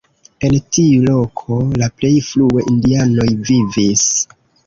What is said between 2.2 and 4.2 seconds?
frue indianoj vivis.